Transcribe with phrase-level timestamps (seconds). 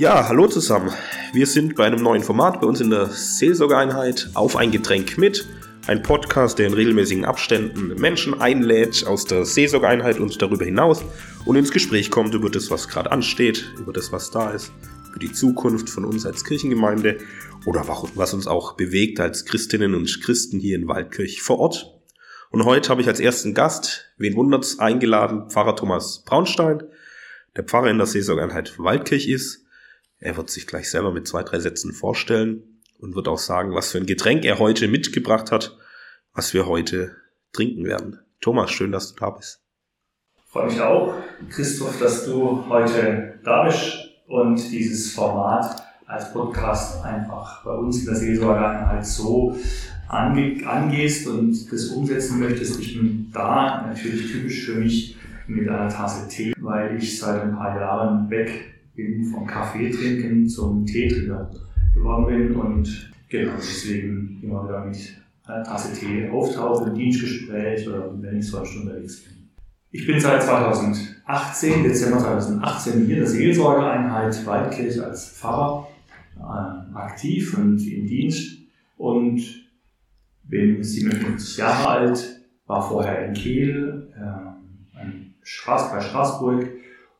[0.00, 0.90] Ja, hallo zusammen.
[1.34, 5.46] Wir sind bei einem neuen Format bei uns in der Seelsorgeeinheit auf ein Getränk mit.
[5.86, 11.04] Ein Podcast, der in regelmäßigen Abständen Menschen einlädt aus der Seelsorgeeinheit und darüber hinaus
[11.44, 14.72] und ins Gespräch kommt über das, was gerade ansteht, über das, was da ist,
[15.10, 17.18] über die Zukunft von uns als Kirchengemeinde
[17.66, 22.00] oder was uns auch bewegt als Christinnen und Christen hier in Waldkirch vor Ort.
[22.48, 26.84] Und heute habe ich als ersten Gast, wen wundert's, eingeladen, Pfarrer Thomas Braunstein,
[27.54, 29.66] der Pfarrer in der Seelsorgeeinheit Waldkirch ist
[30.20, 33.90] er wird sich gleich selber mit zwei, drei Sätzen vorstellen und wird auch sagen, was
[33.90, 35.78] für ein Getränk er heute mitgebracht hat,
[36.34, 37.16] was wir heute
[37.52, 38.20] trinken werden.
[38.40, 39.62] Thomas, schön, dass du da bist.
[40.46, 41.14] Freue mich auch,
[41.48, 48.06] Christoph, dass du heute da bist und dieses Format als Podcast einfach bei uns in
[48.06, 49.56] der Seelsorge so
[50.08, 52.80] ange angehst und das umsetzen möchtest.
[52.80, 55.16] Ich bin da natürlich typisch für mich
[55.46, 60.48] mit einer Tasse Tee, weil ich seit ein paar Jahren weg bin vom Kaffee trinken
[60.48, 61.50] zum Teetrinker
[61.94, 68.10] geworden bin und genau deswegen immer wieder mit einer Tasse Tee auftauche im Dienstgespräch oder
[68.20, 69.48] wenn ich sonst unterwegs bin.
[69.92, 75.88] Ich bin seit 2018, Dezember 2018 hier in der Seelsorgeeinheit Waldkirche als Pfarrer
[76.38, 78.58] äh, aktiv und im Dienst
[78.96, 79.40] und
[80.44, 84.50] bin 57 Jahre alt, war vorher in Kiel, äh,
[85.42, 86.68] bei Straßburg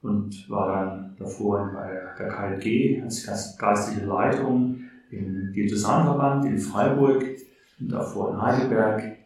[0.02, 7.24] und war dann davor bei der KLG als geistige Leitung im Diözesanverband in Freiburg
[7.78, 9.16] und davor in Heidelberg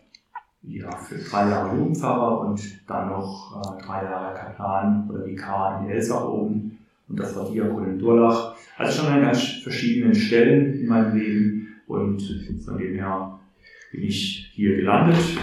[0.62, 5.90] ja, für drei Jahre Jugendpfarrer und dann noch äh, drei Jahre Kaplan oder Vikar in
[5.90, 8.56] Elsach oben und das war Diakon in Durlach.
[8.78, 12.22] Also schon an ganz verschiedenen Stellen in meinem Leben und
[12.64, 13.38] von dem her
[13.92, 15.38] bin ich hier gelandet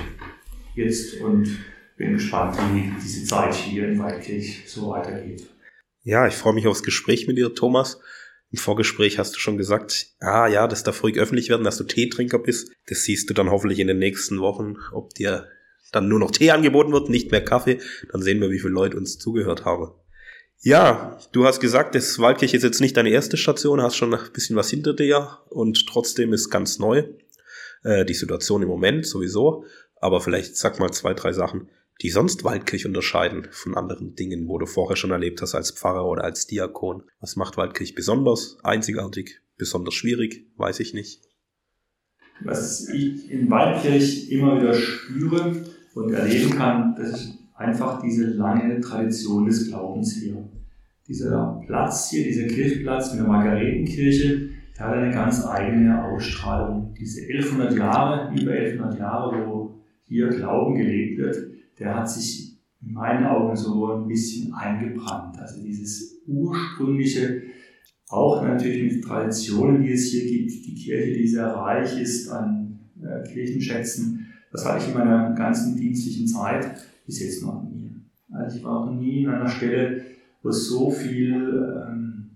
[0.76, 1.48] jetzt und
[1.98, 5.48] bin gespannt, wie diese Zeit hier in Waldkirch so weitergeht.
[6.04, 8.00] Ja, ich freue mich aufs Gespräch mit dir, Thomas.
[8.50, 11.84] Im Vorgespräch hast du schon gesagt, ah ja, das darf ruhig öffentlich werden, dass du
[11.84, 12.72] Teetrinker bist.
[12.88, 15.48] Das siehst du dann hoffentlich in den nächsten Wochen, ob dir
[15.92, 17.80] dann nur noch Tee angeboten wird, nicht mehr Kaffee.
[18.12, 19.92] Dann sehen wir, wie viele Leute uns zugehört haben.
[20.60, 24.32] Ja, du hast gesagt, das Waldkirch ist jetzt nicht deine erste Station, hast schon ein
[24.34, 27.04] bisschen was hinter dir und trotzdem ist ganz neu.
[27.84, 29.66] Äh, die Situation im Moment sowieso.
[30.00, 31.70] Aber vielleicht sag mal zwei, drei Sachen
[32.02, 36.08] die sonst Waldkirch unterscheiden von anderen Dingen, wo du vorher schon erlebt hast als Pfarrer
[36.08, 37.04] oder als Diakon?
[37.20, 40.48] Was macht Waldkirch besonders, einzigartig, besonders schwierig?
[40.58, 41.22] Weiß ich nicht.
[42.44, 45.64] Was ich in Waldkirch immer wieder spüre
[45.94, 50.50] und erleben kann, das ist einfach diese lange Tradition des Glaubens hier.
[51.08, 56.96] Dieser Platz hier, dieser Kirchplatz mit der Margaretenkirche, der hat eine ganz eigene Ausstrahlung.
[57.00, 59.76] Diese 1100 Jahre, über 1100 Jahre, wo
[60.06, 61.51] hier Glauben gelebt wird,
[61.82, 65.38] der hat sich in meinen Augen so ein bisschen eingebrannt.
[65.40, 67.42] Also dieses ursprüngliche,
[68.10, 72.80] auch natürlich mit Traditionen, die es hier gibt, die Kirche, die sehr reich ist an
[73.02, 77.96] äh, Kirchenschätzen, das hatte ich in meiner ganzen dienstlichen Zeit bis jetzt noch nie.
[78.32, 80.06] Also ich war noch nie in einer Stelle,
[80.44, 82.32] wo so viel, ähm,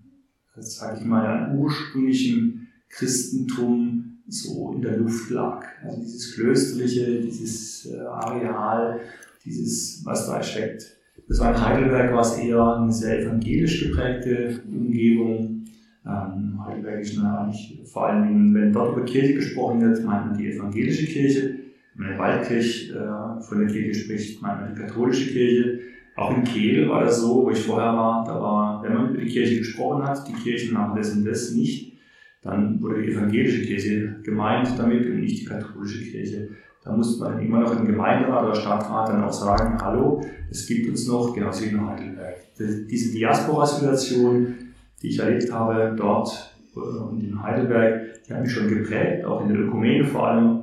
[0.56, 5.64] sage ich mal, an ursprünglichem Christentum so in der Luft lag.
[5.84, 9.00] Also dieses klösterliche, dieses äh, Areal,
[9.46, 10.96] dieses, was da steckt.
[11.28, 15.64] Das war in Heidelberg war es eher eine sehr evangelisch geprägte Umgebung.
[16.04, 20.38] Ähm, Heidelberg ist eigentlich vor allen Dingen, wenn dort über Kirche gesprochen wird, meint man
[20.38, 21.56] die evangelische Kirche.
[21.94, 25.80] Wenn man Waldkirch äh, von der Kirche spricht, meint man die katholische Kirche.
[26.14, 29.20] Auch in Kehl war das so, wo ich vorher war, da war, wenn man über
[29.22, 31.98] die Kirche gesprochen hat, die Kirchen machen das und das nicht,
[32.42, 36.48] dann wurde die evangelische Kirche gemeint damit und nicht die katholische Kirche.
[36.86, 40.88] Da muss man immer noch im Gemeinderat oder Stadtrat dann auch sagen, hallo, es gibt
[40.88, 42.36] uns noch, genauso wie in Heidelberg.
[42.56, 44.54] Diese Diaspora-Situation,
[45.02, 49.42] die ich erlebt habe dort äh, und in Heidelberg, die hat mich schon geprägt, auch
[49.42, 50.62] in der Ökumene vor allem.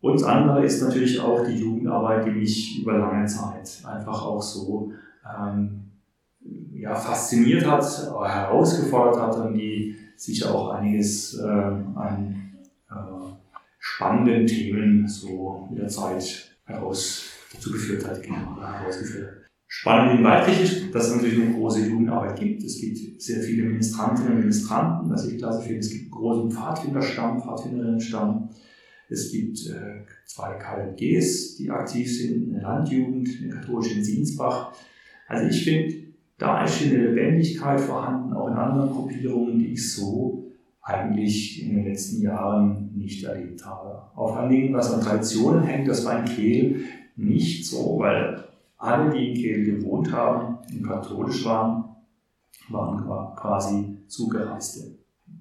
[0.00, 4.42] Und das andere ist natürlich auch die Jugendarbeit, die mich über lange Zeit einfach auch
[4.42, 4.90] so
[5.24, 5.84] ähm,
[6.72, 12.43] ja, fasziniert hat, herausgefordert hat und die sicher auch einiges ähm, an
[13.94, 19.34] spannenden Themen so mit der Zeit heraus dazu geführt hat, genau, herausgeführt hat.
[19.68, 22.64] Spannend in Weiblich ist, dass es natürlich eine große Jugendarbeit gibt.
[22.64, 25.78] Es gibt sehr viele Ministrantinnen und Ministranten, was ich klasse finde.
[25.78, 28.50] Es gibt einen großen Pfadfinderstamm, Pfadfinderinnenstamm.
[29.08, 34.74] Es gibt äh, zwei KLGs, die aktiv sind, eine Landjugend, eine katholische in Sinsbach.
[35.28, 35.94] Also ich finde,
[36.38, 40.43] da ist eine Lebendigkeit vorhanden, auch in anderen Gruppierungen, die ich so
[40.84, 44.02] eigentlich in den letzten Jahren nicht erlebt habe.
[44.14, 46.84] Auf allen Dingen, was an Traditionen hängt, das war in Kehl
[47.16, 48.44] nicht so, weil
[48.76, 51.84] alle, die in Kehl gewohnt haben und katholisch waren,
[52.68, 54.98] waren quasi Zugereiste.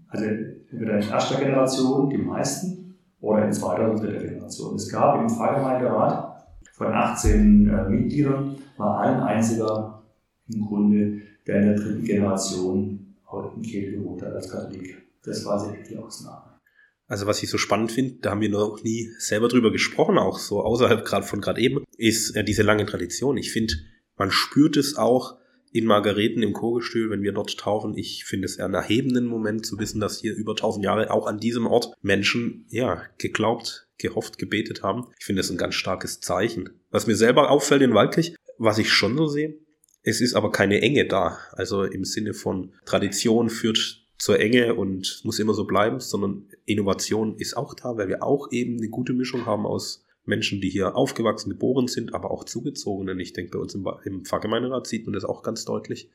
[0.07, 4.75] Also entweder in erster Generation die meisten oder in zweiter und dritter Generation.
[4.75, 10.03] Es gab im Pfarrgemeinderat von 18 äh, Mitgliedern war ein einziger
[10.47, 13.15] im Grunde, der in der dritten Generation
[13.55, 15.02] in Kehl gewohnt hat als Katholik.
[15.23, 16.59] Das war sehr die Ausnahme.
[17.07, 20.39] Also was ich so spannend finde, da haben wir noch nie selber drüber gesprochen, auch
[20.39, 23.37] so außerhalb gerade von gerade eben, ist äh, diese lange Tradition.
[23.37, 23.75] Ich finde,
[24.15, 25.37] man spürt es auch
[25.71, 27.97] in Margareten im Chorgestühl, wenn wir dort taufen.
[27.97, 31.39] Ich finde es einen erhebenden Moment zu wissen, dass hier über tausend Jahre auch an
[31.39, 35.07] diesem Ort Menschen, ja, geglaubt, gehofft, gebetet haben.
[35.19, 36.69] Ich finde es ein ganz starkes Zeichen.
[36.91, 39.57] Was mir selber auffällt in Waldkirch, was ich schon so sehe,
[40.03, 41.39] es ist aber keine Enge da.
[41.53, 47.37] Also im Sinne von Tradition führt zur Enge und muss immer so bleiben, sondern Innovation
[47.37, 50.95] ist auch da, weil wir auch eben eine gute Mischung haben aus Menschen, die hier
[50.95, 53.19] aufgewachsen, geboren sind, aber auch zugezogenen.
[53.19, 56.09] Ich denke, bei uns im, im Pfarrgemeinderat sieht man das auch ganz deutlich.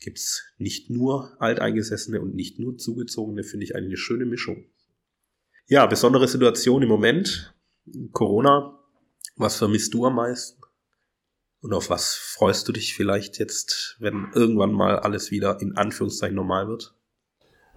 [0.00, 4.66] Gibt's nicht nur Alteingesessene und nicht nur Zugezogene, finde ich eine schöne Mischung.
[5.66, 7.54] Ja, besondere Situation im Moment.
[8.12, 8.78] Corona.
[9.36, 10.60] Was vermisst du am meisten?
[11.60, 16.36] Und auf was freust du dich vielleicht jetzt, wenn irgendwann mal alles wieder in Anführungszeichen
[16.36, 16.94] normal wird?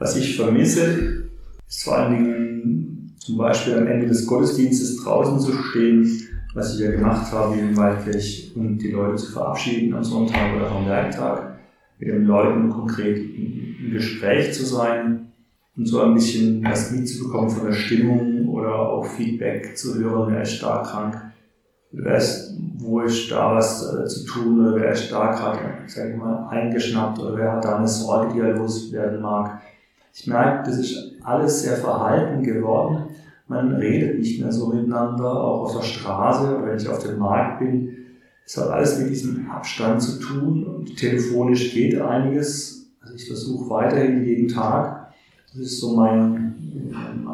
[0.02, 1.26] Was ich vermisse,
[1.70, 6.80] ist vor allen Dingen zum Beispiel am Ende des Gottesdienstes draußen zu stehen, was ich
[6.80, 11.60] ja gemacht habe in Waldkirch, und die Leute zu verabschieden am Sonntag oder am Werktag,
[12.00, 15.34] mit den Leuten konkret im Gespräch zu sein
[15.78, 20.42] und so ein bisschen was mitzubekommen von der Stimmung oder auch Feedback zu hören, wer
[20.42, 21.22] ist stark krank,
[21.92, 26.10] wer ist, wo ist da was äh, zu tun oder wer ist da gerade, sag
[26.10, 29.62] ich mal, eingeschnappt oder wer hat da eine Sorge, die er loswerden mag
[30.14, 33.06] ich merke, das ist alles sehr verhalten geworden.
[33.48, 37.60] Man redet nicht mehr so miteinander, auch auf der Straße wenn ich auf dem Markt
[37.60, 37.98] bin.
[38.46, 42.92] Es hat alles mit diesem Abstand zu tun und telefonisch geht einiges.
[43.02, 45.12] Also ich versuche weiterhin jeden Tag.
[45.54, 46.56] Das ist so mein,
[46.92, 47.26] mein,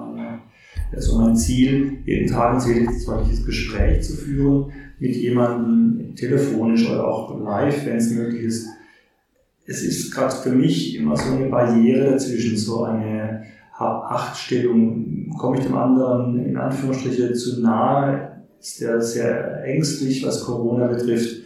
[0.91, 7.07] ja, so mein Ziel, jeden Tag ein solches Gespräch zu führen mit jemandem telefonisch oder
[7.07, 8.67] auch live, wenn es möglich ist
[9.67, 13.43] es ist gerade für mich immer so eine Barriere dazwischen, so eine
[13.77, 15.29] Achtstellung.
[15.37, 18.31] Komme ich dem anderen in Anführungsstriche zu nahe?
[18.59, 21.43] Ist der sehr ängstlich, was Corona betrifft?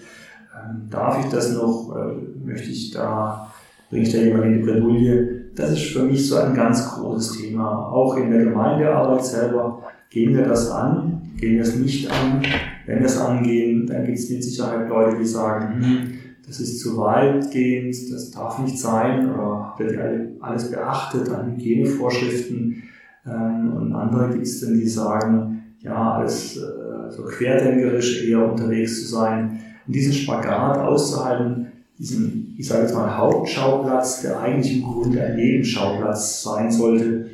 [0.56, 1.96] Ähm, darf ich das noch?
[1.96, 3.52] Äh, möchte ich da,
[3.90, 5.42] bringe ich da jemanden in die Bredouille?
[5.56, 7.88] Das ist für mich so ein ganz großes Thema.
[7.92, 9.82] Auch in der Gemeindearbeit selber
[10.12, 12.44] gehen wir das an, gehen wir es nicht an.
[12.86, 16.21] Wenn wir es angehen, dann gibt es mit Sicherheit Leute, die sagen, hm,
[16.52, 19.98] das ist zu weitgehend, das darf nicht sein oder wird
[20.42, 22.84] alles beachtet an Hygienevorschriften.
[23.26, 29.02] Ähm, und andere gibt es dann, die sagen, ja, alles äh, so querdenkerisch eher unterwegs
[29.02, 29.60] zu sein.
[29.88, 31.68] Und diesen Spagat auszuhalten,
[31.98, 37.28] diesen, ich sage jetzt mal, Hauptschauplatz, der eigentlich im Grunde ein Nebenschauplatz sein sollte,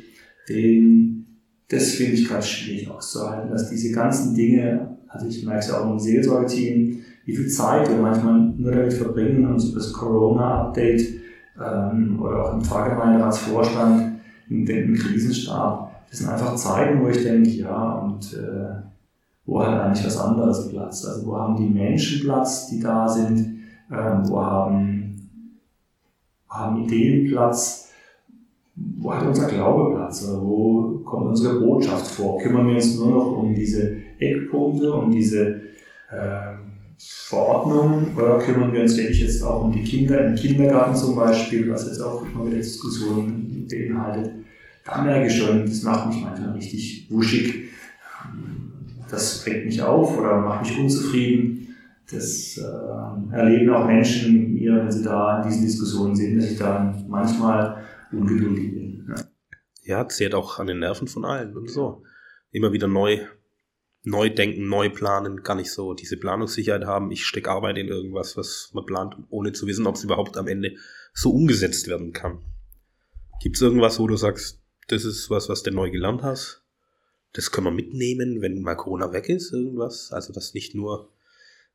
[0.48, 1.26] den,
[1.68, 5.80] das finde ich gerade schwierig auszuhalten, dass diese ganzen Dinge, also ich merke es ja
[5.80, 11.02] auch im Seelsorgeteam, wie viel Zeit wir manchmal nur damit verbringen, uns über das Corona-Update
[11.62, 17.50] ähm, oder auch im Pfarrgemeinderatsvorstand, im, im Krisenstab, das sind einfach Zeiten, wo ich denke,
[17.50, 18.80] ja, und äh,
[19.44, 21.04] wo hat eigentlich was anderes Platz?
[21.04, 23.58] Also wo haben die Menschen Platz, die da sind?
[23.92, 25.28] Ähm, wo haben,
[26.48, 27.90] haben Ideen Platz?
[28.74, 30.26] Wo hat unser Glaube Platz?
[30.26, 32.38] Oder wo kommt unsere Botschaft vor?
[32.38, 35.60] Kümmern wir uns nur noch um diese Eckpunkte, um diese
[36.10, 36.67] ähm,
[36.98, 41.70] Verordnungen oder kümmern wir uns wirklich jetzt auch um die Kinder im Kindergarten zum Beispiel,
[41.70, 44.32] was jetzt auch immer wieder Diskussionen beinhaltet.
[44.84, 47.68] Da merke ich schon, das macht mich manchmal richtig wuschig.
[49.10, 51.76] Das regt mich auf oder macht mich unzufrieden.
[52.10, 56.50] Das äh, erleben auch Menschen mit mir, wenn sie da in diesen Diskussionen sind, dass
[56.50, 59.06] ich da manchmal ungeduldig bin.
[59.84, 62.02] Ja, ja zehrt auch an den Nerven von allen und so.
[62.50, 63.18] Immer wieder neu
[64.08, 67.10] neu denken, neu planen, gar nicht so diese Planungssicherheit haben.
[67.10, 70.48] Ich stecke Arbeit in irgendwas, was man plant, ohne zu wissen, ob es überhaupt am
[70.48, 70.76] Ende
[71.12, 72.40] so umgesetzt werden kann.
[73.40, 76.62] Gibt es irgendwas, wo du sagst, das ist was, was du neu gelernt hast?
[77.34, 80.10] Das können wir mitnehmen, wenn mal Corona weg ist, irgendwas?
[80.12, 81.12] Also das nicht nur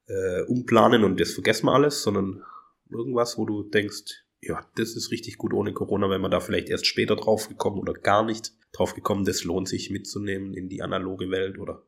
[0.07, 2.43] äh, umplanen und das vergessen wir alles, sondern
[2.89, 6.69] irgendwas, wo du denkst, ja, das ist richtig gut ohne Corona, wenn man da vielleicht
[6.69, 10.81] erst später drauf gekommen oder gar nicht drauf gekommen, das lohnt sich mitzunehmen in die
[10.81, 11.83] analoge Welt oder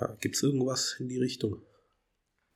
[0.00, 1.56] ja, Gibt es irgendwas in die Richtung?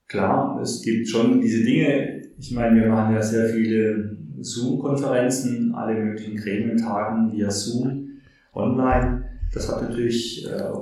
[0.09, 2.23] Klar, es gibt schon diese Dinge.
[2.39, 8.21] Ich meine, wir machen ja sehr viele Zoom-Konferenzen, alle möglichen Gremientagen via Zoom
[8.53, 9.25] online.
[9.53, 10.73] Das hat natürlich äh,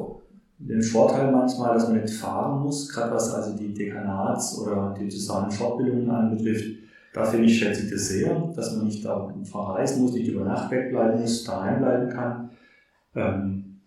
[0.58, 5.08] den Vorteil manchmal, dass man nicht fahren muss, gerade was also die Dekanats- oder die
[5.08, 6.78] zusammen Fortbildungen anbetrifft.
[7.12, 10.44] Da finde ich, schätze ich das sehr, dass man nicht da verreisen muss, nicht über
[10.44, 12.50] Nacht wegbleiben muss, daheim bleiben kann.
[13.14, 13.77] Ähm,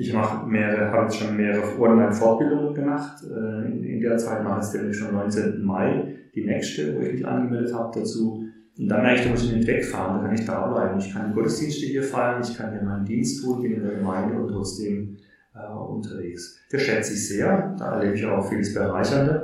[0.00, 3.22] ich mache mehrere, habe jetzt schon mehrere Online-Fortbildungen gemacht.
[3.22, 5.62] Äh, in, der Zeit mache ich jetzt schon am 19.
[5.62, 8.46] Mai die nächste, wo ich mich angemeldet habe dazu.
[8.78, 10.98] Und dann merke ich, da muss ich nicht wegfahren, da kann ich da bleiben.
[10.98, 14.40] Ich kann Gottesdienste hier feiern, ich kann hier meinen Dienst tun, bin in der Gemeinde
[14.40, 15.18] und trotzdem
[15.54, 16.58] äh, unterwegs.
[16.70, 19.39] Das schätze ich sehr, da erlebe ich auch vieles Bereichernde.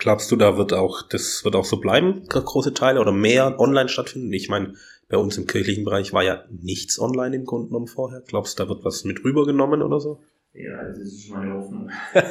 [0.00, 3.90] Glaubst du, da wird auch, das wird auch so bleiben, große Teile oder mehr online
[3.90, 4.32] stattfinden?
[4.32, 4.72] Ich meine,
[5.10, 8.22] bei uns im kirchlichen Bereich war ja nichts online im Grunde genommen vorher.
[8.26, 10.22] Glaubst du, da wird was mit rübergenommen oder so?
[10.54, 11.90] Ja, das ist meine Hoffnung.
[12.14, 12.24] das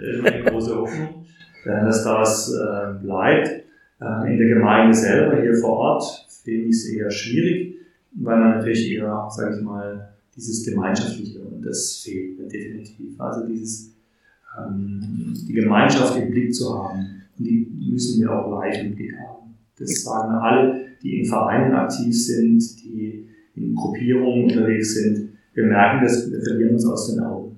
[0.00, 1.26] ist meine große Hoffnung,
[1.64, 3.48] dass das äh, bleibt.
[4.00, 7.76] Äh, in der Gemeinde selber, hier vor Ort, finde ich es eher schwierig,
[8.12, 13.20] weil man natürlich eher, sage ich mal, dieses Gemeinschaftliche und das fehlt definitiv.
[13.20, 13.96] Also dieses, ähm,
[14.58, 17.22] die Gemeinschaft im Blick zu haben.
[17.38, 19.54] Und die müssen wir auch live im Blick haben.
[19.78, 25.36] Das sagen alle, die in Vereinen aktiv sind, die in Gruppierungen unterwegs sind.
[25.54, 27.56] Wir merken das, wir verlieren uns aus den Augen.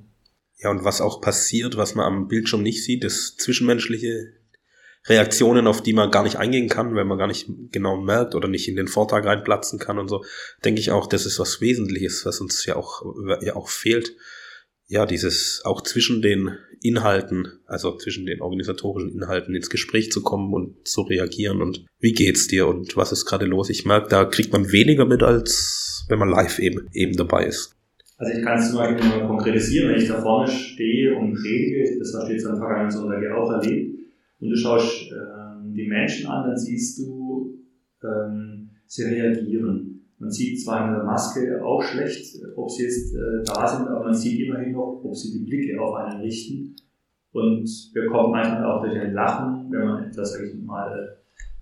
[0.61, 4.33] Ja, und was auch passiert, was man am Bildschirm nicht sieht, ist zwischenmenschliche
[5.07, 8.49] Reaktionen, auf die man gar nicht eingehen kann, wenn man gar nicht genau merkt oder
[8.49, 10.25] nicht in den Vortrag reinplatzen kann und so,
[10.64, 13.02] denke ich auch, das ist was Wesentliches, was uns ja auch,
[13.40, 14.16] ja auch fehlt.
[14.88, 16.50] Ja, dieses auch zwischen den
[16.83, 22.12] Inhalten, also zwischen den organisatorischen Inhalten ins Gespräch zu kommen und zu reagieren und wie
[22.12, 23.68] geht's dir und was ist gerade los?
[23.68, 27.75] Ich merke, da kriegt man weniger mit, als wenn man live eben, eben dabei ist.
[28.16, 31.99] Also ich kann es zum Beispiel mal konkretisieren, wenn ich da vorne stehe und predige,
[31.99, 33.99] das hast du jetzt am vergangenen Sonntag ja auch erlebt,
[34.40, 37.59] und du schaust äh, die Menschen an, dann siehst du,
[38.02, 39.98] ähm, sie reagieren.
[40.19, 44.05] Man sieht zwar in der Maske auch schlecht, ob sie jetzt äh, da sind, aber
[44.05, 46.75] man sieht immerhin noch, ob sie die Blicke auf einen richten.
[47.33, 51.19] Und wir kommen manchmal auch durch ein Lachen, wenn man etwas, sag ich mal,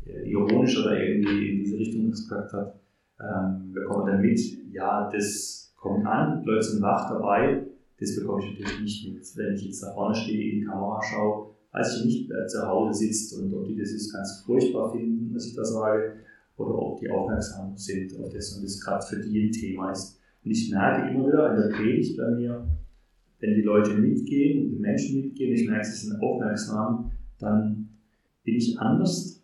[0.07, 2.81] äh, ironisch oder irgendwie in diese Richtung gesagt hat.
[3.21, 4.41] Ähm, wir kommen dann mit,
[4.73, 7.67] ja, das kommt an, Leute sind wach dabei,
[8.01, 9.37] das bekomme ich natürlich nicht mit.
[9.37, 12.67] Wenn ich jetzt da vorne stehe, in die Kamera schaue, weiß ich nicht, wer zu
[12.67, 16.15] Hause sitzt und ob die das jetzt ganz furchtbar finden, dass ich das sage
[16.57, 20.19] oder ob die aufmerksam sind auf das und das gerade für die ein Thema ist.
[20.45, 22.67] Und ich merke immer wieder in der Predigt bei mir,
[23.41, 27.89] wenn die Leute mitgehen, die Menschen mitgehen, ich merke, sie sind aufmerksam, dann
[28.45, 29.43] bin ich anders.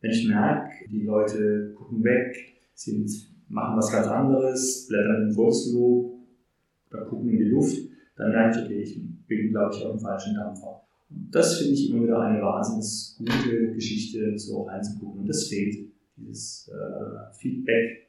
[0.00, 2.34] Wenn ich merke, die Leute gucken weg,
[2.74, 3.10] sind,
[3.48, 6.14] machen was ganz anderes, blättern im Wurzellob
[6.90, 7.76] oder gucken in die Luft,
[8.16, 10.82] dann merke ich, okay, ich bin, glaube ich, auf dem falschen Dampfer.
[11.10, 15.20] Und das finde ich immer wieder eine wahnsinnig gute Geschichte, so reinzugucken.
[15.20, 15.76] Und das fehlt
[16.16, 18.08] dieses äh, Feedback,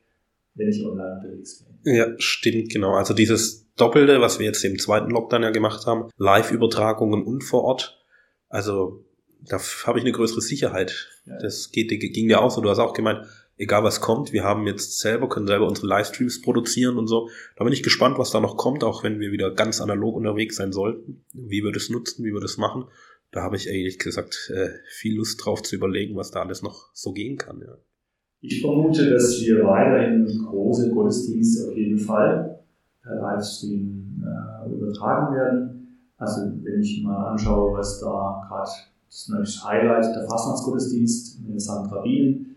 [0.55, 1.95] wenn ich online unterwegs bin.
[1.95, 2.93] Ja, stimmt, genau.
[2.93, 7.63] Also dieses Doppelte, was wir jetzt im zweiten Lockdown ja gemacht haben, Live-Übertragungen und vor
[7.63, 8.03] Ort.
[8.49, 9.05] Also
[9.41, 11.09] da habe ich eine größere Sicherheit.
[11.25, 11.37] Ja.
[11.39, 12.61] Das geht, ging ja auch so.
[12.61, 13.25] Du hast auch gemeint,
[13.57, 17.29] egal was kommt, wir haben jetzt selber, können selber unsere Livestreams produzieren und so.
[17.55, 20.55] Da bin ich gespannt, was da noch kommt, auch wenn wir wieder ganz analog unterwegs
[20.55, 21.23] sein sollten.
[21.33, 22.85] Wie wir das nutzen, wie wir das machen.
[23.31, 26.89] Da habe ich ehrlich gesagt äh, viel Lust drauf zu überlegen, was da alles noch
[26.93, 27.61] so gehen kann.
[27.61, 27.77] Ja.
[28.49, 32.59] Ich vermute, dass wir weiterhin große Gottesdienste auf jeden Fall
[33.03, 35.97] per Livestream äh, übertragen werden.
[36.17, 38.69] Also wenn ich mal anschaue, was da gerade
[39.09, 41.91] das Highlight der Fastnachtsgottesdienst in St.
[41.91, 42.55] Rabin,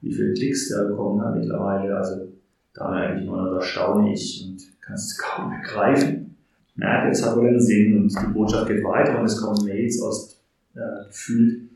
[0.00, 1.96] wie viele Klicks der bekommen hat mittlerweile.
[1.96, 2.26] Also
[2.74, 6.34] da eigentlich immer noch da staune ich und kann es kaum begreifen.
[6.74, 10.02] Merke, es hat wohl einen Sinn und die Botschaft geht weiter und es kommen Mails
[10.02, 10.42] aus
[10.74, 11.69] äh, gefühlt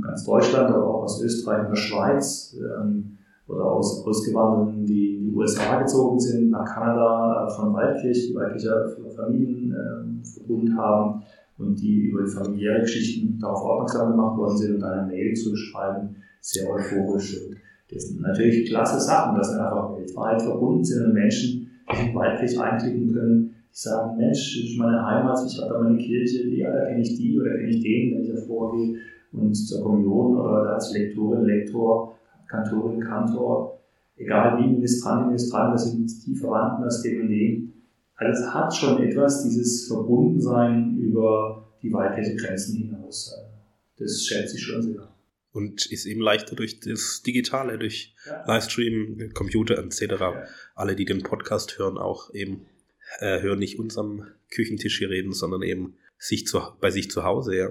[0.00, 5.30] ganz Deutschland, aber auch aus Österreich und der Schweiz ähm, oder aus Ausgewanderten, die in
[5.30, 11.22] die USA gezogen sind, nach Kanada äh, von Waldkirch, die weibliche Familienverbund äh, haben
[11.58, 15.54] und die über die familiäre Geschichten darauf aufmerksam gemacht worden sind und eine Mail zu
[15.54, 17.46] schreiben, sehr euphorisch.
[17.46, 17.56] Und
[17.92, 22.58] das sind natürlich klasse Sachen, dass wir einfach weltweit verbunden sind und Menschen, in Waldkirch
[22.58, 26.72] einklicken können, die sagen, Mensch, das ist meine Heimat, ich habe da meine Kirche, ja,
[26.72, 28.96] da kenne ich die oder kenne ich den, wenn ich da vorgehe
[29.34, 33.80] und zur Kommunion oder als Lektorin, Lektor, Kantorin, Kantor,
[34.16, 37.72] egal wie Ministrant, Ministrant, das sind die Verwandten dem und dem.
[38.16, 43.34] Also hat schon etwas, dieses Verbundensein über die weitliche Grenzen hinaus.
[43.98, 45.08] Das schätze ich schon sehr.
[45.52, 48.44] Und ist eben leichter durch das Digitale, durch ja.
[48.46, 50.00] Livestream, Computer etc.
[50.00, 50.44] Ja.
[50.74, 52.66] Alle, die den Podcast hören, auch eben
[53.20, 57.24] äh, hören nicht uns am Küchentisch hier reden, sondern eben sich zu, bei sich zu
[57.24, 57.70] Hause, ja.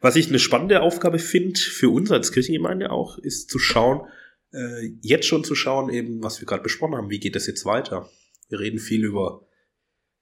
[0.00, 4.08] Was ich eine spannende Aufgabe finde, für uns als Kirchengemeinde auch, ist zu schauen,
[4.52, 7.64] äh, jetzt schon zu schauen, eben, was wir gerade besprochen haben, wie geht das jetzt
[7.64, 8.10] weiter?
[8.48, 9.46] Wir reden viel über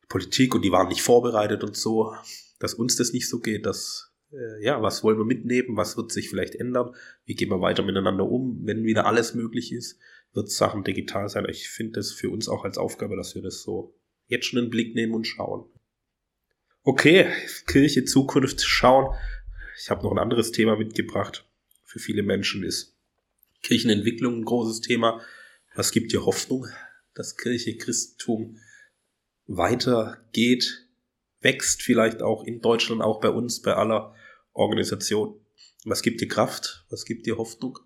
[0.08, 2.14] Politik und die waren nicht vorbereitet und so,
[2.58, 6.12] dass uns das nicht so geht, dass äh, ja, was wollen wir mitnehmen, was wird
[6.12, 6.94] sich vielleicht ändern,
[7.24, 9.98] wie gehen wir weiter miteinander um, wenn wieder alles möglich ist,
[10.32, 11.46] wird Sachen digital sein.
[11.48, 13.94] Ich finde das für uns auch als Aufgabe, dass wir das so
[14.26, 15.64] jetzt schon einen Blick nehmen und schauen.
[16.82, 17.26] Okay,
[17.66, 19.14] Kirche, Zukunft, schauen.
[19.80, 21.44] Ich habe noch ein anderes Thema mitgebracht.
[21.84, 22.94] Für viele Menschen ist
[23.62, 25.20] Kirchenentwicklung ein großes Thema.
[25.76, 26.66] Was gibt dir Hoffnung,
[27.14, 28.56] dass Kirche, Christentum
[29.46, 30.86] weitergeht,
[31.40, 34.14] wächst vielleicht auch in Deutschland, auch bei uns, bei aller
[34.52, 35.34] Organisation?
[35.84, 36.84] Was gibt dir Kraft?
[36.90, 37.78] Was gibt dir Hoffnung?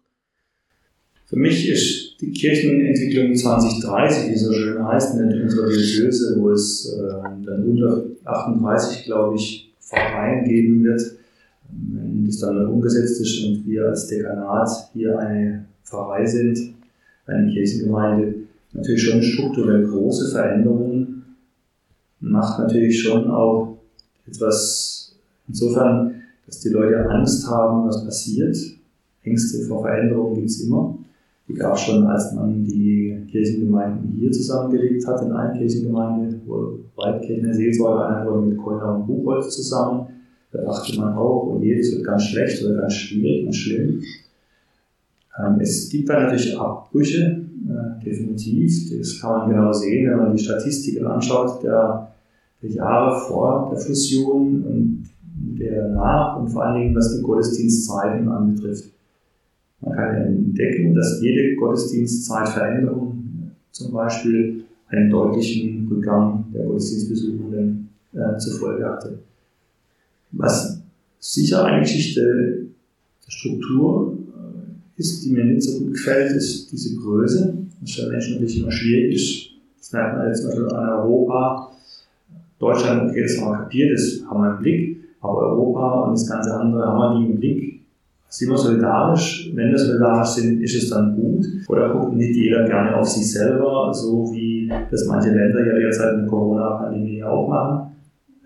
[1.26, 6.90] Für mich ist die Kirchenentwicklung 2030, wie so schön heißt, in unserer Diözese, wo es
[6.92, 7.08] äh,
[7.44, 11.22] dann 138, glaube ich, Pfarreien geben wird,
[12.26, 16.59] das dann umgesetzt ist und wir als Dekanat hier eine Pfarrei sind,
[17.26, 18.35] eine Kirchengemeinde,
[18.73, 21.25] natürlich schon strukturell große Veränderungen,
[22.21, 23.79] macht natürlich schon auch
[24.26, 25.14] etwas
[25.49, 28.57] insofern, dass die Leute Angst haben, was passiert.
[29.23, 30.99] Ängste vor Veränderungen gibt es immer.
[31.49, 36.79] Die gab es schon, als man die Kirchengemeinden hier zusammengelegt hat, in einer Kirchengemeinde, wo
[36.97, 40.07] Waldkirchen Seelsorge einer mit Kölner und Buchholz zusammen.
[40.52, 44.02] Da dachte man auch, oh je, das wird ganz schlecht oder ganz schwierig und schlimm.
[45.38, 48.90] Ähm, es gibt da natürlich Abbrüche, äh, definitiv.
[48.99, 52.12] Das kann man genau sehen, wenn man die Statistiken anschaut der,
[52.62, 55.09] der Jahre vor der Fusion und
[55.59, 58.90] der nach und vor allen Dingen, was die Gottesdienstzeiten anbetrifft.
[59.80, 68.59] Man kann entdecken, dass jede Gottesdienstzeitveränderung zum Beispiel einen deutlichen Rückgang der Gottesdienstbesuchenden äh, zur
[68.61, 69.18] Folge hatte.
[70.33, 70.81] Was
[71.19, 72.67] sicher eine Geschichte
[73.27, 77.59] der Struktur äh, ist, die mir nicht so gut gefällt, ist diese Größe.
[77.85, 79.51] Ist für Menschen natürlich immer schwierig ist.
[79.79, 81.73] Das merkt man jetzt zum Beispiel an Europa.
[82.59, 84.97] Deutschland, okay, das haben wir kapiert, das haben wir im Blick.
[85.21, 87.73] Aber Europa und das ganze andere haben wir nie im Blick
[88.33, 89.51] sind wir solidarisch?
[89.55, 91.47] Wenn wir solidarisch sind, ist es dann gut?
[91.69, 96.14] Oder guckt nicht jeder gerne auf sich selber, so wie das manche Länder ja derzeit
[96.14, 97.97] in der Corona-Pandemie auch machen?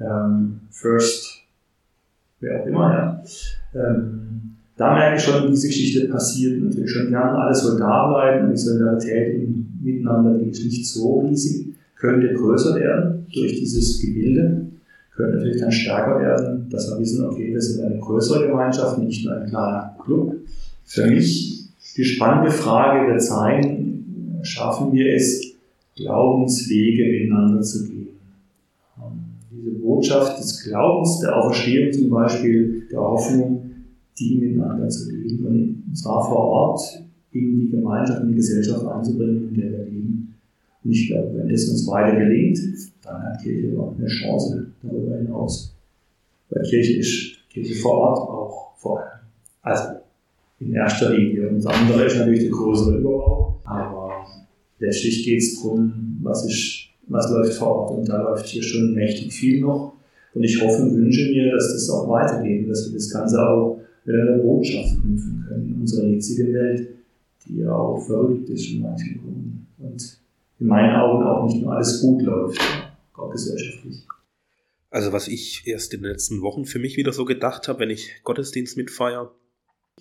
[0.01, 1.36] Ähm, first,
[2.41, 3.23] wer auch immer, ja.
[3.75, 4.23] Ähm,
[4.77, 7.35] da merke ich schon, diese Geschichte passiert natürlich schon gern.
[7.35, 12.75] Alle soll da bleiben und die Solidarität im Miteinander, ist nicht so riesig, könnte größer
[12.75, 14.67] werden durch dieses Gebilde
[15.17, 19.25] können natürlich dann stärker werden, dass wir wissen, okay, wir sind eine größere Gemeinschaft, nicht
[19.25, 20.35] nur ein kleiner Club.
[20.85, 21.65] Für mich
[21.97, 25.55] die spannende Frage wird sein, schaffen wir es,
[25.97, 27.96] Glaubenswege miteinander zu gehen?
[30.09, 33.71] Botschaft des Glaubens, der Auferstehung zum Beispiel, der Hoffnung,
[34.19, 35.27] die miteinander zu gehen
[35.87, 40.35] und zwar vor Ort in die Gemeinschaft, in die Gesellschaft einzubringen, in der wir leben.
[40.85, 42.59] Und ich glaube, wenn das uns weiter gelingt,
[43.03, 45.75] dann hat Kirche überhaupt eine Chance darüber hinaus.
[46.51, 49.21] Weil Kirche ist Kirche vor Ort auch vorher.
[49.63, 49.85] Also
[50.61, 51.49] in erster Linie.
[51.49, 53.61] Und das andere ist natürlich der größere Überbau.
[53.65, 54.27] Aber
[54.79, 57.99] letztlich geht es darum, was, ist, was läuft vor Ort.
[57.99, 59.96] Und da läuft hier schon mächtig viel noch.
[60.37, 63.81] Und ich hoffe und wünsche mir, dass das auch weitergeht, dass wir das Ganze auch
[64.05, 66.89] mit einer Botschaft knüpfen können in unserer jetzigen Welt,
[67.47, 69.67] die ja auch verrückt ist in manchen Punkten.
[69.79, 70.21] Und
[70.61, 72.61] in meinen Augen auch nicht nur alles gut läuft
[73.15, 74.03] auch gesellschaftlich.
[74.91, 77.91] Also was ich erst in den letzten Wochen für mich wieder so gedacht habe, wenn
[77.91, 79.35] ich Gottesdienst mitfeiere,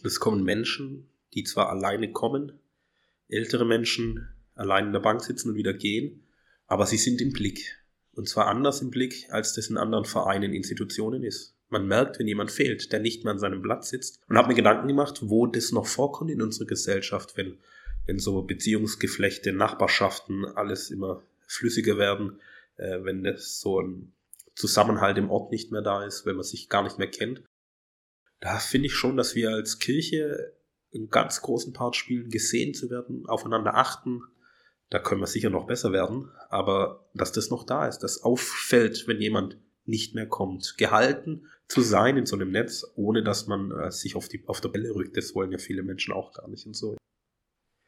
[0.04, 2.52] es kommen Menschen, die zwar alleine kommen,
[3.30, 6.24] ältere Menschen allein in der Bank sitzen und wieder gehen,
[6.68, 7.78] aber sie sind im Blick.
[8.16, 11.54] Und zwar anders im Blick, als das in anderen Vereinen, Institutionen ist.
[11.70, 14.22] Man merkt, wenn jemand fehlt, der nicht mehr an seinem Platz sitzt.
[14.30, 17.58] Und habe mir Gedanken gemacht, wo das noch vorkommt in unserer Gesellschaft, wenn,
[18.06, 22.40] wenn so Beziehungsgeflechte, Nachbarschaften, alles immer flüssiger werden,
[22.78, 24.14] äh, wenn das so ein
[24.56, 27.44] Zusammenhalt im Ort nicht mehr da ist, wenn man sich gar nicht mehr kennt.
[28.40, 30.54] Da finde ich schon, dass wir als Kirche
[30.94, 34.22] einen ganz großen Part spielen, gesehen zu werden, aufeinander achten.
[34.90, 39.08] Da können wir sicher noch besser werden, aber dass das noch da ist, das auffällt,
[39.08, 40.78] wenn jemand nicht mehr kommt.
[40.78, 44.62] Gehalten zu sein in so einem Netz, ohne dass man äh, sich auf, die, auf
[44.62, 46.98] der Bälle rückt, das wollen ja viele Menschen auch gar nicht und so.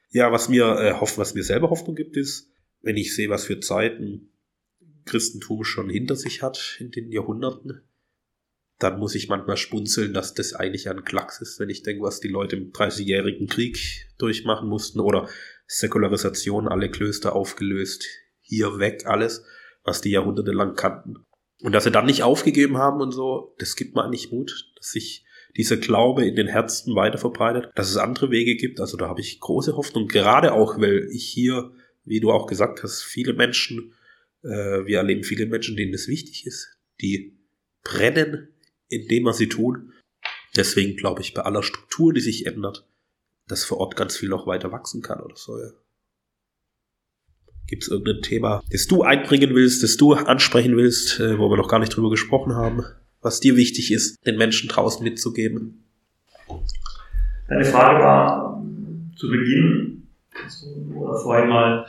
[0.10, 2.50] Ja, was mir äh, hoffen, was mir selber Hoffnung gibt, ist,
[2.82, 4.32] wenn ich sehe, was für Zeiten
[5.06, 7.82] Christentum schon hinter sich hat in den Jahrhunderten,
[8.80, 12.20] dann muss ich manchmal spunzeln, dass das eigentlich ein Klacks ist, wenn ich denke, was
[12.20, 13.78] die Leute im 30-jährigen Krieg
[14.18, 15.28] durchmachen mussten oder
[15.66, 18.06] Säkularisation, alle Klöster aufgelöst,
[18.42, 19.44] hier weg, alles,
[19.84, 21.16] was die Jahrhunderte lang kannten.
[21.62, 24.92] Und dass sie dann nicht aufgegeben haben und so, das gibt mir eigentlich Mut, dass
[24.92, 28.80] sich dieser Glaube in den Herzen weiter verbreitet, dass es andere Wege gibt.
[28.80, 31.72] Also da habe ich große Hoffnung, gerade auch, weil ich hier,
[32.04, 33.94] wie du auch gesagt hast, viele Menschen
[34.44, 37.38] äh, wir erleben viele Menschen, denen das wichtig ist, die
[37.84, 38.54] brennen
[38.90, 39.94] in dem, was sie tun.
[40.56, 42.86] Deswegen glaube ich, bei aller Struktur, die sich ändert,
[43.48, 45.58] dass vor Ort ganz viel noch weiter wachsen kann oder so.
[45.60, 45.70] Ja.
[47.68, 51.58] Gibt es irgendein Thema, das du einbringen willst, das du ansprechen willst, äh, wo wir
[51.58, 52.86] noch gar nicht drüber gesprochen haben,
[53.22, 55.84] was dir wichtig ist, den Menschen draußen mitzugeben?
[57.50, 58.64] Deine Frage war
[59.18, 60.08] zu Beginn
[60.96, 61.88] oder vorhin mal,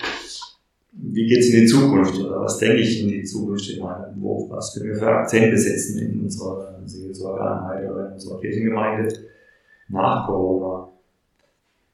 [0.92, 4.14] wie geht es in die Zukunft oder was denke ich in die Zukunft hinein?
[4.16, 9.12] Wo, was können wir für Akzente setzen in unserer Seelsorgeeinheit oder in unserer Kirchengemeinde
[9.88, 10.88] nach Corona?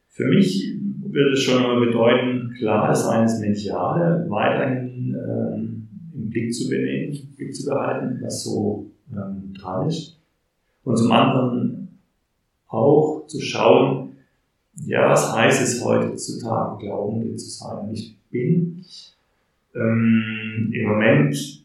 [0.08, 0.74] Für mich
[1.06, 6.68] würde es schon mal bedeuten, klar, das eine ist Mediale weiterhin ähm, im Blick zu,
[6.68, 10.16] benehmen, im Blick zu behalten, was so ähm, dran ist.
[10.84, 11.98] Und zum anderen
[12.68, 14.16] auch zu schauen,
[14.86, 17.90] ja, was heißt es heutzutage, Glaubende zu sein?
[17.92, 18.84] Ich bin
[19.74, 21.64] ähm, im Moment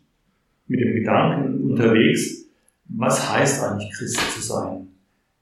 [0.68, 2.46] mit dem Gedanken unterwegs,
[2.90, 4.88] was heißt eigentlich Christ zu sein?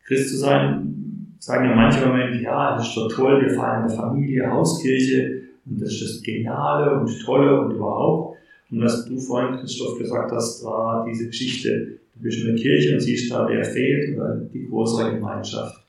[0.05, 3.83] Christ zu sein, sagen ja manche im Moment, ja, das ist doch toll, wir feiern
[3.83, 8.37] in der Familie, Hauskirche und das ist das Geniale und Tolle und überhaupt.
[8.69, 12.93] Und was du vorhin, Christoph, gesagt hast, war diese Geschichte, du bist in der Kirche
[12.93, 15.86] und siehst da, wer fehlt, oder die größere Gemeinschaft.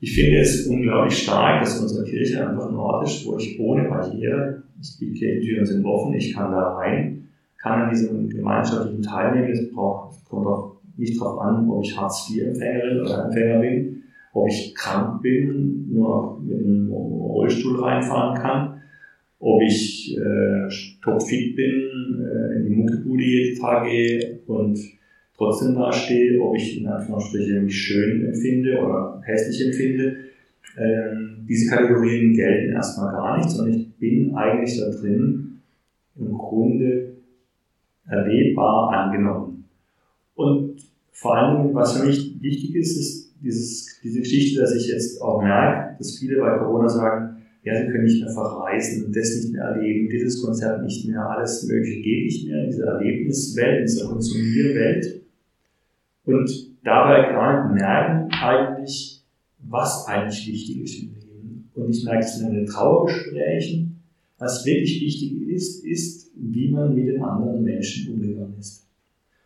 [0.00, 3.88] Ich finde es unglaublich stark, dass unsere Kirche einfach ein Ort ist, wo ich ohne
[3.88, 4.62] Barriere,
[5.00, 9.50] die Kirchentüren sind offen, ich kann da rein, kann an diesem gemeinschaftlichen teilnehmen.
[9.50, 15.20] Es kommt auch nicht darauf an, ob ich Hartz-IV-Empfängerin oder Empfänger bin, ob ich krank
[15.20, 18.80] bin, nur mit einem Rollstuhl reinfahren kann,
[19.40, 20.68] ob ich äh,
[21.02, 24.78] topfit bin, äh, in die Muckebude jeden Tag gehe und
[25.38, 30.16] trotzdem dastehe, ob ich in Anführungsstrichen mich schön empfinde oder hässlich empfinde.
[30.76, 35.60] Ähm, diese Kategorien gelten erstmal gar nicht, sondern ich bin eigentlich da drin
[36.16, 37.14] im Grunde
[38.06, 39.64] erlebbar angenommen.
[40.34, 40.76] Und
[41.12, 45.42] vor allem, was für mich wichtig ist, ist dieses, diese Geschichte, dass ich jetzt auch
[45.42, 49.52] merke, dass viele bei Corona sagen, ja, sie können nicht mehr verreisen und das nicht
[49.52, 55.17] mehr erleben, dieses Konzert nicht mehr, alles Mögliche geht nicht mehr, diese Erlebniswelt, diese Konsumierwelt
[56.28, 59.24] und dabei gar nicht merken eigentlich,
[59.60, 61.70] was eigentlich wichtig ist im Leben.
[61.74, 64.00] Und ich merke es in den Trauergesprächen,
[64.38, 68.86] was wirklich wichtig ist, ist, wie man mit den anderen Menschen umgegangen ist.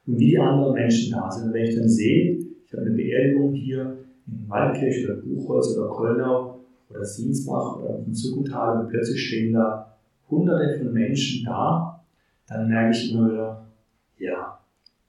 [0.07, 1.49] Und wie die anderen Menschen da sind.
[1.49, 5.89] Und wenn ich dann sehe, ich habe eine Beerdigung hier in Waldkirch oder Buchholz oder
[5.89, 9.97] Kollnau oder Sinsbach oder dem Zuckental und plötzlich stehen da
[10.29, 12.05] hunderte von Menschen da,
[12.49, 13.67] dann merke ich immer wieder,
[14.19, 14.59] ja,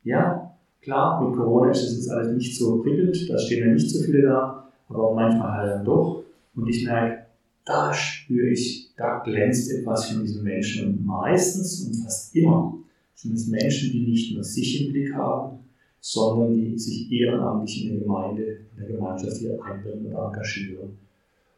[0.03, 0.52] ja,
[0.83, 4.03] Klar, mit Corona ist das jetzt alles nicht so prickelnd, da stehen ja nicht so
[4.03, 6.23] viele da, aber manchmal halt dann doch.
[6.55, 7.25] Und ich merke,
[7.65, 10.87] da spüre ich, da glänzt etwas von diesen Menschen.
[10.87, 12.77] Und meistens und fast immer
[13.15, 15.59] sind es Menschen, die nicht nur sich im Blick haben,
[16.01, 20.97] sondern die sich ehrenamtlich in der Gemeinde, in der Gemeinschaft hier einbringen und engagieren.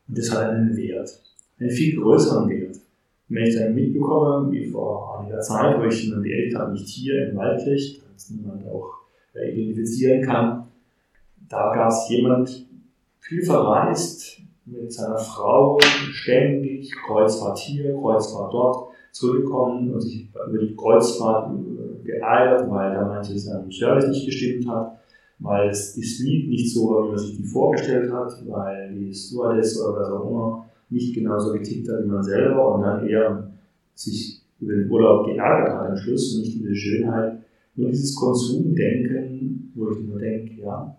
[0.07, 1.19] Und das hat einen Wert,
[1.59, 2.79] einen viel größeren Wert.
[3.27, 7.27] Wenn ich dann mitbekomme, wie vor einiger Zeit, wo ich jemanden beerdigt habe, nicht hier
[7.27, 9.04] in Waldkirch, da ist niemand auch
[9.43, 10.67] identifizieren kann.
[11.49, 12.67] Da gab es jemand,
[13.19, 15.77] viel verreist, mit seiner Frau
[16.11, 21.51] ständig, Kreuzfahrt hier, Kreuzfahrt dort, zurückgekommen und sich über die Kreuzfahrt
[22.03, 24.99] geärgert, weil da manches am Service nicht gestimmt hat,
[25.39, 29.13] weil es die Suite nicht so war, wie man sich die vorgestellt hat, weil die
[29.13, 33.51] Stewardess oder was auch immer nicht genauso getickt hat wie man selber und dann eher
[33.93, 37.39] sich über den Urlaub geärgert hat am Schluss und nicht diese Schönheit
[37.75, 40.97] nur dieses Konsumdenken, wo ich nur denke, ja,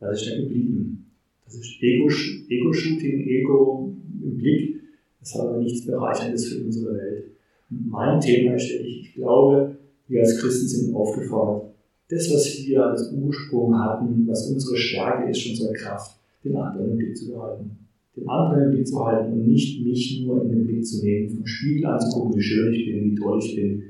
[0.00, 1.06] das ist ja geblieben.
[1.44, 4.80] Das ist Ego-Shooting, Ego im Blick.
[5.20, 7.24] Das hat aber nichts Bereicherndes für unsere Welt.
[7.70, 9.76] Und mein Thema ist, ich glaube,
[10.08, 11.74] wir als Christen sind aufgefordert,
[12.08, 16.96] das, was wir als Ursprung hatten, was unsere Stärke ist, unsere Kraft, den anderen im
[16.98, 17.78] Blick zu behalten.
[18.16, 21.30] Den anderen im Blick zu halten und nicht mich nur in den Blick zu nehmen,
[21.30, 23.82] vom Spiegel anzugucken, wie schön ich bin, wie toll ich bin,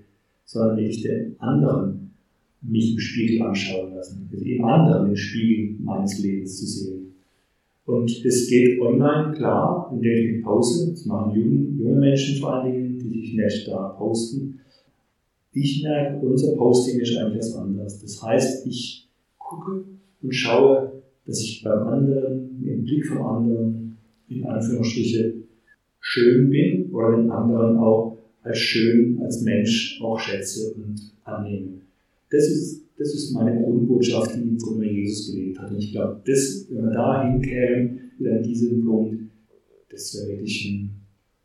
[0.44, 1.95] sondern wirklich den anderen
[2.68, 7.14] mich im Spiegel anschauen lassen, dem anderen den Spiegel meines Lebens zu sehen.
[7.84, 10.90] Und es geht online, klar, indem ich mich poste.
[10.90, 14.60] Das machen junge, junge Menschen vor allen Dingen, die sich nicht da posten.
[15.52, 18.02] Ich merke, unser Posting ist eigentlich was anderes.
[18.02, 19.84] Das heißt, ich gucke
[20.20, 23.96] und schaue, dass ich beim anderen, im Blick vom anderen,
[24.28, 25.34] in Anführungsstriche,
[26.00, 31.85] schön bin oder den anderen auch als schön, als Mensch auch schätze und annehme.
[32.36, 35.70] Das ist, das ist meine Grundbotschaft, die im Grunde Jesus gelebt hat.
[35.70, 39.20] Und ich glaube, das, wenn wir da hinkämen, wieder an diesem Punkt,
[39.90, 40.90] das wäre wirklich ein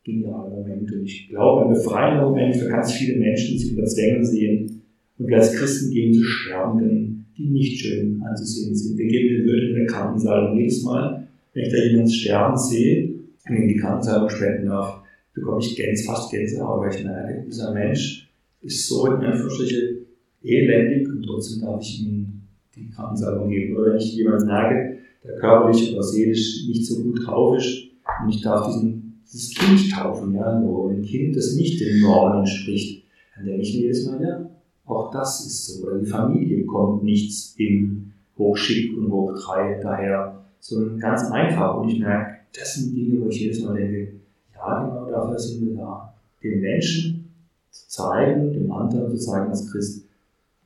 [0.04, 0.92] genialer Moment.
[0.92, 4.82] Und ich glaube, ein befreiender Moment für ganz viele Menschen, die sich unter Zwängen sehen
[5.18, 8.98] und wir als Christen gehen zu sterben, denn die nicht schön anzusehen sind.
[8.98, 13.14] Wir geben den Würde in der Kartensalbung jedes Mal, wenn ich da jemanden sterben sehe
[13.48, 15.02] und ihm die Kartensalbung spenden darf,
[15.34, 20.01] bekomme ich Gänse, fast Gänsehaut, weil ich merke, dieser Mensch ist so in Anführungsstriche
[20.44, 22.42] elendig und trotzdem darf ich ihm
[22.74, 23.76] die Kartensalbung geben.
[23.76, 27.88] Oder wenn ich jemanden merke, der körperlich oder seelisch nicht so gut drauf ist
[28.22, 32.40] und ich darf diesen, dieses Kind taufen, ja, so ein Kind, das nicht den Normen
[32.40, 33.04] entspricht,
[33.36, 34.50] dann denke ich mir jedes Mal, ja,
[34.84, 35.86] auch das ist so.
[35.86, 41.80] Oder die Familie bekommt nichts im Hochschick und Hoch 3 daher, sondern ganz einfach.
[41.80, 44.14] Und ich merke, das sind Dinge, wo ich jedes Mal denke,
[44.54, 46.14] ja, genau dafür sind wir da.
[46.42, 47.32] Den Menschen
[47.70, 50.06] zu zeigen, dem anderen zu zeigen als Christ,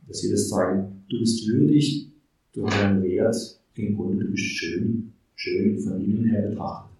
[0.08, 2.08] dass wir das zeigen, du bist würdig,
[2.52, 3.36] du hast einen Wert,
[3.74, 6.90] im Grunde du bist schön, schön von ihnen her betrachtet.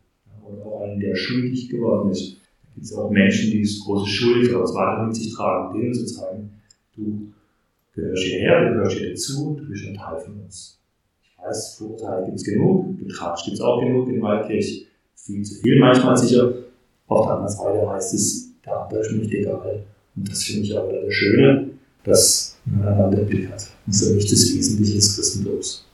[0.45, 2.37] Oder auch einen, der schuldig geworden ist.
[2.63, 5.95] Da gibt es auch Menschen, die das große Schuld oder weiter mit sich tragen, denen
[5.95, 6.51] zu zeigen,
[6.95, 7.33] du
[7.95, 10.79] gehörst hierher, du gehörst hier dazu, du bist ein Teil von uns.
[11.23, 15.55] Ich weiß, Vorurteile gibt es genug, Betrag gibt es auch genug in Waldkirch, viel zu
[15.63, 16.53] viel manchmal sicher.
[17.09, 19.85] Auf der anderen Seite heißt es, der andere ist nicht egal.
[20.15, 21.71] Und das finde ich wieder das Schöne,
[22.05, 23.51] dass einander Blick.
[23.87, 25.85] Das ist nicht das Wesentliche des Christentums.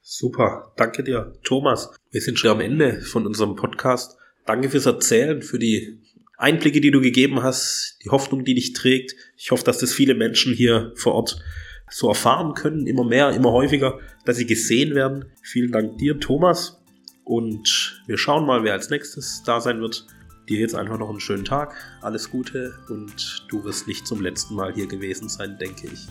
[0.00, 1.90] Super, danke dir, Thomas.
[2.10, 4.16] Wir sind schon am Ende von unserem Podcast.
[4.46, 6.00] Danke fürs Erzählen, für die
[6.38, 9.14] Einblicke, die du gegeben hast, die Hoffnung, die dich trägt.
[9.36, 11.42] Ich hoffe, dass das viele Menschen hier vor Ort
[11.90, 15.26] so erfahren können, immer mehr, immer häufiger, dass sie gesehen werden.
[15.42, 16.80] Vielen Dank dir, Thomas.
[17.24, 20.06] Und wir schauen mal, wer als nächstes da sein wird.
[20.48, 24.54] Dir jetzt einfach noch einen schönen Tag, alles Gute und du wirst nicht zum letzten
[24.54, 26.08] Mal hier gewesen sein, denke ich.